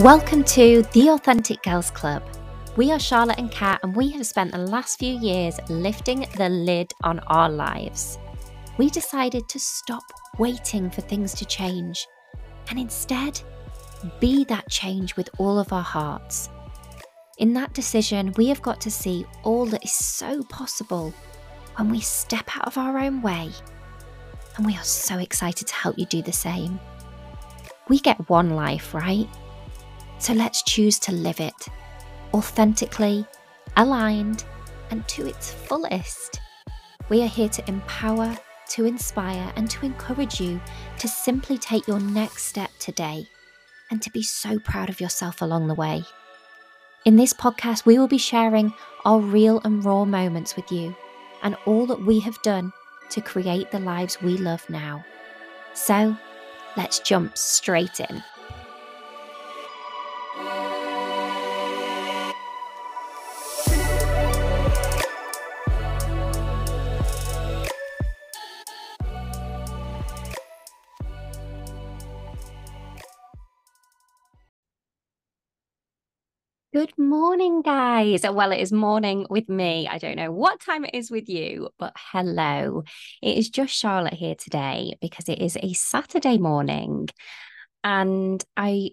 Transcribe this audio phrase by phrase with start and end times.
[0.00, 2.24] Welcome to the Authentic Girls Club.
[2.76, 6.48] We are Charlotte and Kat, and we have spent the last few years lifting the
[6.48, 8.18] lid on our lives.
[8.76, 10.02] We decided to stop
[10.36, 12.08] waiting for things to change
[12.68, 13.40] and instead
[14.18, 16.48] be that change with all of our hearts.
[17.38, 21.14] In that decision, we have got to see all that is so possible
[21.76, 23.48] when we step out of our own way.
[24.56, 26.80] And we are so excited to help you do the same.
[27.88, 29.28] We get one life, right?
[30.18, 31.68] So let's choose to live it
[32.34, 33.24] authentically,
[33.76, 34.44] aligned,
[34.90, 36.40] and to its fullest.
[37.08, 38.36] We are here to empower,
[38.70, 40.60] to inspire, and to encourage you
[40.98, 43.28] to simply take your next step today
[43.90, 46.02] and to be so proud of yourself along the way.
[47.04, 48.72] In this podcast, we will be sharing
[49.04, 50.96] our real and raw moments with you
[51.42, 52.72] and all that we have done
[53.10, 55.04] to create the lives we love now.
[55.74, 56.16] So,
[56.76, 58.24] let's jump straight in.
[60.34, 60.42] Good
[76.98, 78.22] morning, guys.
[78.24, 79.86] Well, it is morning with me.
[79.86, 82.82] I don't know what time it is with you, but hello.
[83.22, 87.08] It is just Charlotte here today because it is a Saturday morning.
[87.84, 88.90] And I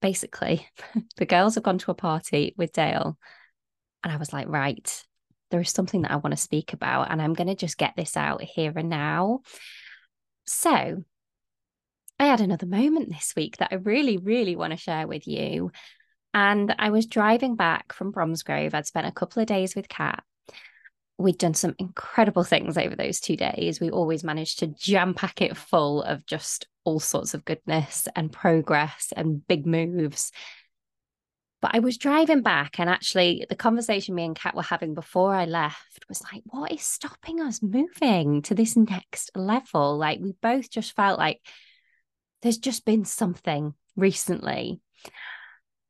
[0.00, 0.66] basically,
[1.16, 3.18] the girls have gone to a party with Dale.
[4.04, 5.04] And I was like, right,
[5.50, 7.10] there is something that I want to speak about.
[7.10, 9.40] And I'm going to just get this out here and now.
[10.46, 11.04] So,
[12.20, 15.70] I had another moment this week that I really, really want to share with you.
[16.34, 18.74] And I was driving back from Bromsgrove.
[18.74, 20.22] I'd spent a couple of days with Kat.
[21.16, 23.80] We'd done some incredible things over those two days.
[23.80, 28.32] We always managed to jam pack it full of just all sorts of goodness and
[28.32, 30.32] progress and big moves.
[31.60, 35.34] But I was driving back, and actually, the conversation me and Kat were having before
[35.34, 39.98] I left was like, what is stopping us moving to this next level?
[39.98, 41.40] Like, we both just felt like
[42.42, 44.80] there's just been something recently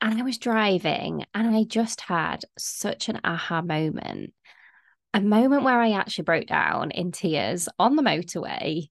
[0.00, 4.34] and I was driving and I just had such an aha moment.
[5.14, 8.90] A moment where I actually broke down in tears on the motorway.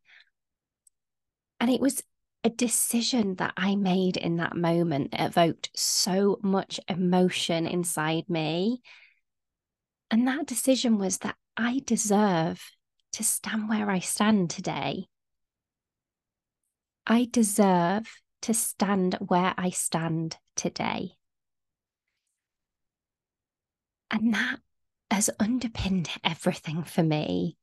[1.60, 2.04] And it was
[2.44, 8.82] a decision that I made in that moment that evoked so much emotion inside me.
[10.12, 12.62] And that decision was that I deserve
[13.14, 15.08] to stand where I stand today.
[17.08, 21.14] I deserve to stand where I stand today.
[24.12, 24.60] And that
[25.10, 27.58] has underpinned everything for me.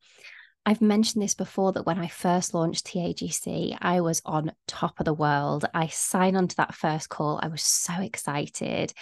[0.65, 5.07] I've mentioned this before that when I first launched TAGC, I was on top of
[5.07, 5.65] the world.
[5.75, 7.41] I signed on to that first call.
[7.43, 8.93] I was so excited.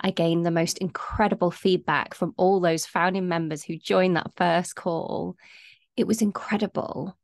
[0.00, 4.76] I gained the most incredible feedback from all those founding members who joined that first
[4.76, 5.36] call.
[5.96, 7.18] It was incredible.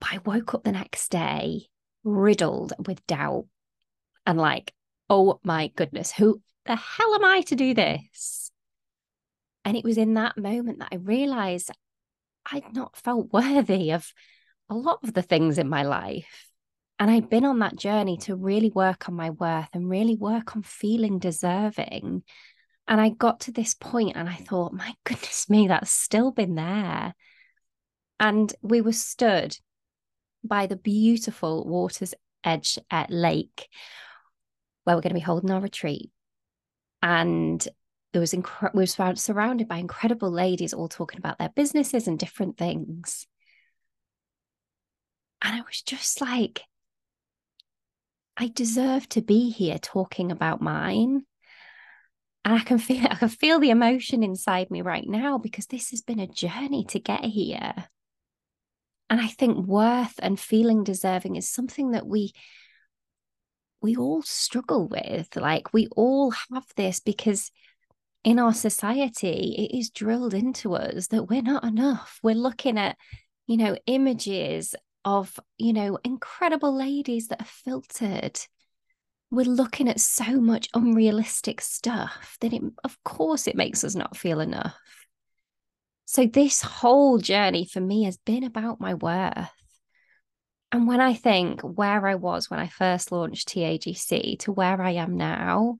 [0.00, 1.66] But I woke up the next day
[2.04, 3.44] riddled with doubt
[4.24, 4.72] and like,
[5.10, 8.50] oh my goodness, who the hell am I to do this?
[9.66, 11.70] And it was in that moment that I realized
[12.50, 14.12] I'd not felt worthy of
[14.68, 16.46] a lot of the things in my life.
[16.98, 20.54] And I'd been on that journey to really work on my worth and really work
[20.54, 22.22] on feeling deserving.
[22.86, 26.54] And I got to this point and I thought, my goodness me, that's still been
[26.54, 27.14] there.
[28.18, 29.56] And we were stood
[30.44, 32.14] by the beautiful Water's
[32.44, 33.68] Edge at Lake,
[34.84, 36.10] where we're going to be holding our retreat.
[37.02, 37.66] And
[38.12, 38.42] there was we
[38.74, 43.26] were surrounded by incredible ladies all talking about their businesses and different things.
[45.42, 46.62] And I was just like,
[48.36, 51.24] I deserve to be here talking about mine.
[52.44, 55.90] And I can feel I can feel the emotion inside me right now because this
[55.90, 57.74] has been a journey to get here.
[59.08, 62.32] And I think worth and feeling deserving is something that we
[63.82, 65.36] we all struggle with.
[65.36, 67.50] Like we all have this because
[68.22, 72.18] in our society, it is drilled into us that we're not enough.
[72.22, 72.96] We're looking at,
[73.46, 74.74] you know, images
[75.04, 78.38] of, you know, incredible ladies that are filtered.
[79.30, 84.16] We're looking at so much unrealistic stuff that it, of course, it makes us not
[84.16, 84.76] feel enough.
[86.04, 89.48] So, this whole journey for me has been about my worth.
[90.72, 94.92] And when I think where I was when I first launched TAGC to where I
[94.92, 95.78] am now,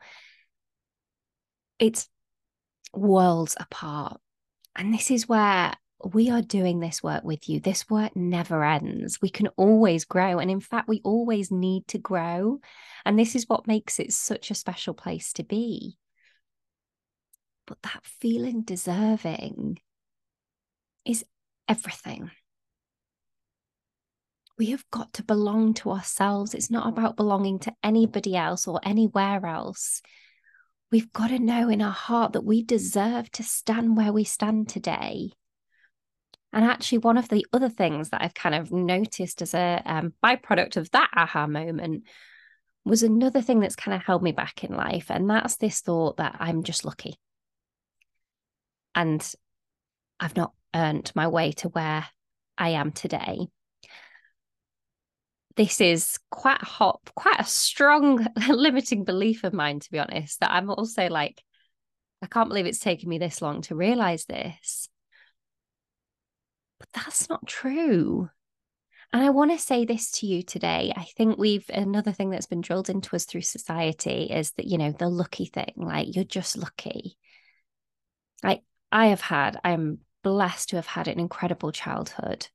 [1.78, 2.08] it's
[2.92, 4.20] worlds apart.
[4.76, 7.60] And this is where we are doing this work with you.
[7.60, 9.20] This work never ends.
[9.20, 10.38] We can always grow.
[10.38, 12.60] And in fact, we always need to grow.
[13.04, 15.98] And this is what makes it such a special place to be.
[17.66, 19.78] But that feeling deserving
[21.04, 21.24] is
[21.68, 22.30] everything.
[24.58, 26.52] We have got to belong to ourselves.
[26.52, 30.02] It's not about belonging to anybody else or anywhere else.
[30.90, 34.68] We've got to know in our heart that we deserve to stand where we stand
[34.68, 35.30] today.
[36.52, 40.14] And actually, one of the other things that I've kind of noticed as a um,
[40.24, 42.04] byproduct of that aha moment
[42.84, 45.06] was another thing that's kind of held me back in life.
[45.10, 47.20] And that's this thought that I'm just lucky.
[48.96, 49.24] And
[50.18, 52.06] I've not earned my way to where
[52.58, 53.46] I am today.
[55.56, 60.40] This is quite hot, quite a strong limiting belief of mine, to be honest.
[60.40, 61.42] That I'm also like,
[62.22, 64.88] I can't believe it's taken me this long to realize this.
[66.78, 68.30] But that's not true.
[69.12, 70.92] And I want to say this to you today.
[70.96, 74.78] I think we've another thing that's been drilled into us through society is that, you
[74.78, 77.16] know, the lucky thing, like you're just lucky.
[78.44, 78.62] Like
[78.92, 82.48] I have had, I'm blessed to have had an incredible childhood.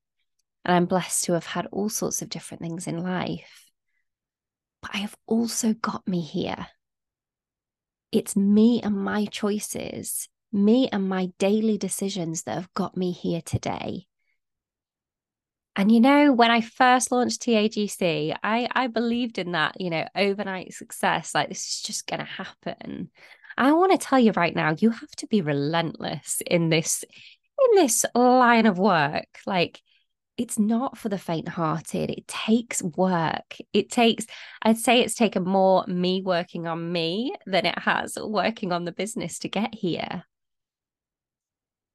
[0.66, 3.70] And I'm blessed to have had all sorts of different things in life.
[4.82, 6.68] But I have also got me here.
[8.12, 13.42] It's me and my choices, me and my daily decisions that have got me here
[13.42, 14.08] today.
[15.76, 20.08] And you know, when I first launched TAGC, I I believed in that, you know,
[20.16, 21.36] overnight success.
[21.36, 23.12] Like this is just going to happen.
[23.58, 27.76] I want to tell you right now, you have to be relentless in this in
[27.76, 29.28] this line of work.
[29.46, 29.82] Like
[30.38, 32.10] it's not for the faint-hearted.
[32.10, 33.58] It takes work.
[33.74, 34.26] It takes
[34.62, 38.92] I'd say it's taken more me working on me than it has working on the
[38.92, 40.24] business to get here.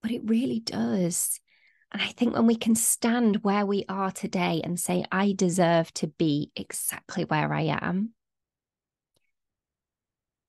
[0.03, 1.41] But it really does.
[1.93, 5.93] And I think when we can stand where we are today and say, I deserve
[5.95, 8.11] to be exactly where I am,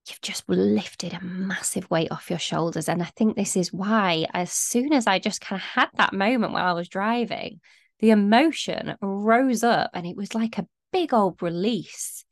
[0.08, 2.88] you've just lifted a massive weight off your shoulders.
[2.88, 6.14] And I think this is why, as soon as I just kind of had that
[6.14, 7.60] moment while I was driving,
[8.02, 12.26] the emotion rose up and it was like a big old release.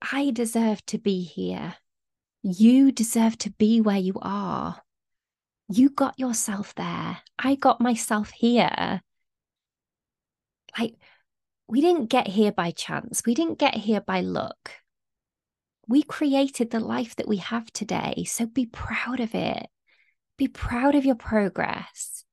[0.00, 1.74] I deserve to be here.
[2.42, 4.80] You deserve to be where you are.
[5.68, 7.18] You got yourself there.
[7.38, 9.02] I got myself here.
[10.78, 10.94] Like,
[11.66, 13.22] we didn't get here by chance.
[13.26, 14.70] We didn't get here by luck.
[15.88, 18.24] We created the life that we have today.
[18.28, 19.66] So be proud of it.
[20.36, 22.24] Be proud of your progress.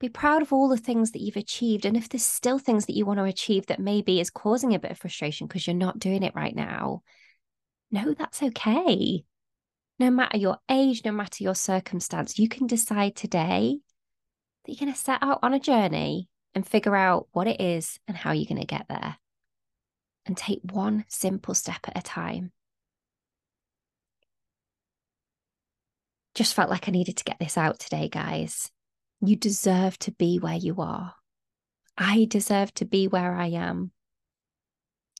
[0.00, 1.84] Be proud of all the things that you've achieved.
[1.84, 4.78] And if there's still things that you want to achieve that maybe is causing a
[4.78, 7.02] bit of frustration because you're not doing it right now,
[7.90, 9.24] no, that's okay
[10.00, 13.78] no matter your age, no matter your circumstance, you can decide today
[14.64, 18.00] that you're going to set out on a journey and figure out what it is
[18.08, 19.18] and how you're going to get there.
[20.24, 22.52] And take one simple step at a time.
[26.34, 28.70] Just felt like I needed to get this out today, guys.
[29.20, 31.14] You deserve to be where you are.
[31.96, 33.90] I deserve to be where I am.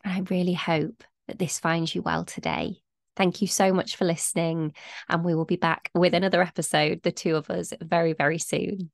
[0.04, 2.82] And I really hope that this finds you well today
[3.20, 4.72] Thank you so much for listening.
[5.10, 8.90] And we will be back with another episode, the two of us, very, very soon.